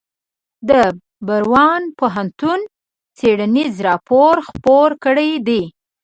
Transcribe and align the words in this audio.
د 0.69 0.71
براون 1.27 1.83
پوهنتون 1.99 2.59
څیړنیز 3.17 3.73
راپور 3.87 4.35
خپور 4.47 4.89
کړی 5.03 5.31
دی. 5.47 5.63